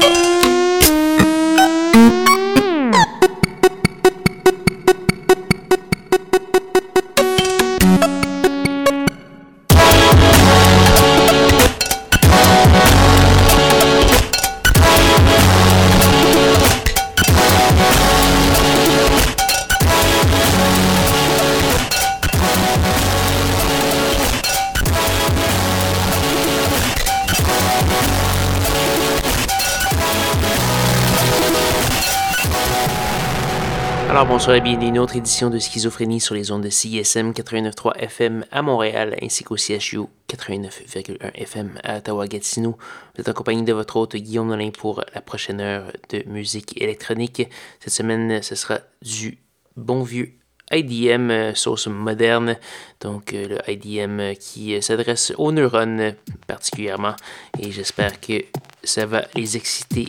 bonsoir 0.00 0.40
et 0.44 0.49
à 34.50 34.56
une 34.56 34.98
autre 34.98 35.14
édition 35.14 35.48
de 35.48 35.60
Schizophrénie 35.60 36.18
sur 36.18 36.34
les 36.34 36.50
ondes 36.50 36.64
de 36.64 36.70
CISM 36.70 37.30
89.3 37.30 37.96
FM 37.98 38.44
à 38.50 38.62
Montréal 38.62 39.16
ainsi 39.22 39.44
qu'au 39.44 39.56
CHU 39.56 40.00
89.1 40.28 41.34
FM 41.34 41.78
à 41.84 41.98
Ottawa-Gatineau. 41.98 42.76
Vous 43.14 43.20
êtes 43.20 43.28
en 43.28 43.32
compagnie 43.32 43.62
de 43.62 43.72
votre 43.72 43.94
hôte 43.94 44.16
Guillaume 44.16 44.48
Nolin 44.48 44.70
pour 44.70 45.04
la 45.14 45.20
prochaine 45.20 45.60
heure 45.60 45.92
de 46.08 46.24
musique 46.26 46.82
électronique. 46.82 47.48
Cette 47.78 47.92
semaine, 47.92 48.42
ce 48.42 48.56
sera 48.56 48.80
du 49.02 49.38
bon 49.76 50.02
vieux 50.02 50.32
IDM 50.72 51.30
euh, 51.30 51.54
sauce 51.54 51.86
moderne, 51.86 52.56
donc 53.00 53.32
euh, 53.32 53.46
le 53.48 53.72
IDM 53.72 54.34
qui 54.34 54.74
euh, 54.74 54.80
s'adresse 54.80 55.32
aux 55.38 55.52
neurones 55.52 56.14
particulièrement 56.48 57.14
et 57.60 57.70
j'espère 57.70 58.20
que 58.20 58.44
ça 58.82 59.06
va 59.06 59.24
les 59.36 59.56
exciter 59.56 60.08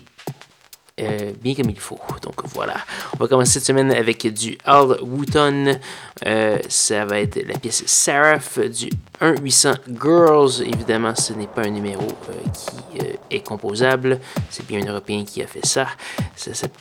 euh, 0.99 1.31
bien 1.41 1.55
comme 1.55 1.69
il 1.69 1.79
faut. 1.79 1.99
Donc 2.21 2.35
voilà. 2.53 2.75
On 3.13 3.17
va 3.17 3.27
commencer 3.27 3.53
cette 3.53 3.65
semaine 3.65 3.91
avec 3.91 4.27
du 4.33 4.57
Al 4.65 4.97
Wooton. 5.01 5.79
Euh, 6.25 6.57
ça 6.67 7.05
va 7.05 7.19
être 7.19 7.41
la 7.47 7.57
pièce 7.57 7.83
Seraph 7.85 8.59
du 8.59 8.89
1-800 9.21 9.75
Girls. 10.01 10.61
Évidemment, 10.61 11.15
ce 11.15 11.33
n'est 11.33 11.47
pas 11.47 11.63
un 11.63 11.69
numéro 11.69 12.03
euh, 12.03 12.33
qui 12.53 13.07
est 13.29 13.45
composable. 13.45 14.19
C'est 14.49 14.65
bien 14.67 14.81
un 14.81 14.89
Européen 14.89 15.23
qui 15.25 15.41
a 15.41 15.47
fait 15.47 15.65
ça. 15.65 15.87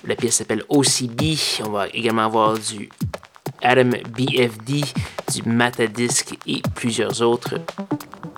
la 0.05 0.17
pièce 0.17 0.37
s'appelle 0.37 0.65
OCB. 0.69 1.37
On 1.65 1.71
va 1.71 1.89
également 1.89 2.25
avoir 2.25 2.59
du 2.59 2.89
Adam 3.63 3.91
BFD, 4.17 4.83
du 5.33 5.43
Matadisc 5.49 6.35
et 6.47 6.63
plusieurs 6.75 7.23
autres. 7.23 7.55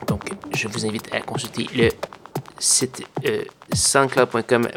Donc, 0.06 0.24
je 0.54 0.68
vous 0.68 0.84
invite 0.84 1.12
à 1.14 1.20
consulter 1.20 1.66
le 1.74 1.90
site 2.62 3.04
euh, 3.26 3.44
soundcloud.com 3.74 4.68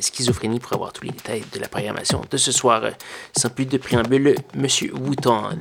schizophrénie 0.00 0.58
pour 0.58 0.72
avoir 0.72 0.92
tous 0.92 1.04
les 1.04 1.10
détails 1.10 1.44
de 1.52 1.60
la 1.60 1.68
programmation 1.68 2.22
de 2.30 2.36
ce 2.36 2.50
soir. 2.50 2.82
Sans 3.36 3.50
plus 3.50 3.66
de 3.66 3.76
préambule, 3.76 4.34
Monsieur 4.54 4.92
Wooton. 4.94 5.60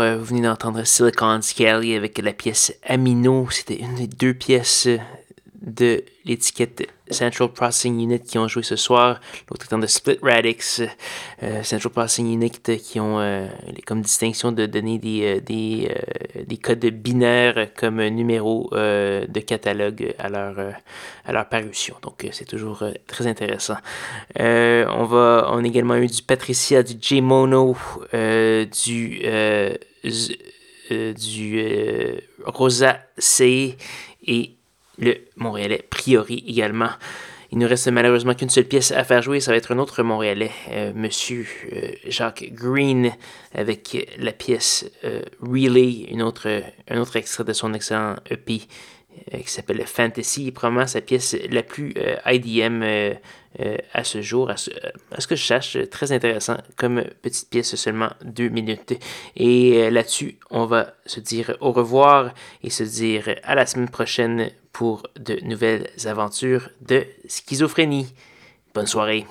Euh, 0.00 0.16
vous 0.18 0.24
venez 0.24 0.42
d'entendre 0.42 0.84
Silicon 0.84 1.40
Scally 1.42 1.94
avec 1.94 2.18
la 2.18 2.32
pièce 2.32 2.74
Amino. 2.84 3.48
C'était 3.50 3.78
une 3.78 3.94
des 3.94 4.06
deux 4.06 4.34
pièces 4.34 4.88
de 5.62 6.04
l'étiquette 6.24 6.88
Central 7.10 7.48
Processing 7.48 8.00
Unit 8.00 8.20
qui 8.20 8.38
ont 8.38 8.48
joué 8.48 8.62
ce 8.62 8.76
soir, 8.76 9.20
l'autre 9.50 9.66
étant 9.66 9.78
de 9.78 9.86
Split 9.86 10.18
Radix, 10.22 10.82
euh, 11.42 11.62
Central 11.62 11.92
Processing 11.92 12.32
Unit 12.32 12.50
qui 12.50 12.98
ont 13.00 13.20
euh, 13.20 13.46
comme 13.86 14.02
distinction 14.02 14.50
de 14.52 14.66
donner 14.66 14.98
des, 14.98 15.36
euh, 15.36 15.40
des, 15.40 15.94
des 16.46 16.56
codes 16.56 16.84
binaires 16.86 17.68
comme 17.74 18.02
numéro 18.08 18.68
de 18.72 19.40
catalogue 19.40 20.14
à 20.18 20.28
leur, 20.28 20.54
à 21.24 21.32
leur 21.32 21.48
parution. 21.48 21.96
Donc 22.02 22.26
c'est 22.32 22.44
toujours 22.44 22.84
très 23.06 23.26
intéressant. 23.26 23.76
on, 24.38 25.04
va, 25.04 25.48
on 25.50 25.62
a 25.62 25.66
également 25.66 25.96
eu 25.96 26.06
du 26.06 26.22
Patricia, 26.22 26.82
du 26.82 26.94
J-Mono, 27.00 27.76
du, 28.12 29.22
du 30.90 31.64
Rosa 32.44 32.98
C 33.18 33.76
et 34.26 34.56
le 34.98 35.14
Montréalais 35.36 35.84
Priori 35.88 36.44
également. 36.46 36.90
Il 37.52 37.58
ne 37.58 37.66
reste 37.66 37.88
malheureusement 37.88 38.32
qu'une 38.32 38.48
seule 38.48 38.64
pièce 38.64 38.92
à 38.92 39.04
faire 39.04 39.20
jouer, 39.20 39.38
ça 39.38 39.50
va 39.50 39.58
être 39.58 39.72
un 39.72 39.78
autre 39.78 40.02
Montréalais, 40.02 40.50
euh, 40.70 40.92
Monsieur 40.94 41.46
euh, 41.70 41.90
Jacques 42.06 42.50
Green, 42.54 43.12
avec 43.54 44.10
la 44.16 44.32
pièce 44.32 44.90
euh, 45.04 45.20
Relay, 45.42 46.08
un 46.14 46.98
autre 46.98 47.16
extrait 47.16 47.44
de 47.44 47.52
son 47.52 47.74
excellent 47.74 48.16
EP 48.30 48.62
qui 49.30 49.50
s'appelle 49.50 49.86
Fantasy, 49.86 50.50
probablement 50.50 50.86
sa 50.86 51.02
pièce 51.02 51.36
la 51.50 51.62
plus 51.62 51.92
IDM 52.24 52.82
à 53.92 54.04
ce 54.04 54.22
jour, 54.22 54.48
à 54.48 54.56
ce, 54.56 54.70
que 55.28 55.36
je 55.36 55.44
sache, 55.44 55.76
très 55.90 56.12
intéressant 56.12 56.56
comme 56.76 57.04
petite 57.20 57.50
pièce, 57.50 57.76
seulement 57.76 58.08
deux 58.24 58.48
minutes. 58.48 58.94
Et 59.36 59.90
là-dessus, 59.90 60.38
on 60.50 60.64
va 60.64 60.94
se 61.04 61.20
dire 61.20 61.58
au 61.60 61.72
revoir 61.72 62.32
et 62.64 62.70
se 62.70 62.84
dire 62.84 63.34
à 63.42 63.54
la 63.54 63.66
semaine 63.66 63.90
prochaine 63.90 64.50
pour 64.72 65.02
de 65.18 65.38
nouvelles 65.42 65.88
aventures 66.06 66.70
de 66.80 67.06
schizophrénie. 67.28 68.14
Bonne 68.74 68.86
soirée. 68.86 69.26